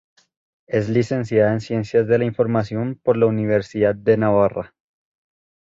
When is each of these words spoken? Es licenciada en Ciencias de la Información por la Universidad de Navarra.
Es 0.67 0.89
licenciada 0.89 1.53
en 1.53 1.61
Ciencias 1.61 2.07
de 2.07 2.17
la 2.17 2.23
Información 2.25 2.95
por 3.03 3.17
la 3.17 3.27
Universidad 3.27 3.93
de 3.93 4.17
Navarra. 4.17 4.73